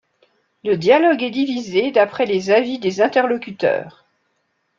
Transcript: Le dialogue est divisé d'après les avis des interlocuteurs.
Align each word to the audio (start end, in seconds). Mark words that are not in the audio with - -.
Le 0.63 0.77
dialogue 0.77 1.21
est 1.21 1.29
divisé 1.29 1.91
d'après 1.91 2.25
les 2.25 2.49
avis 2.49 2.79
des 2.79 3.01
interlocuteurs. 3.03 4.03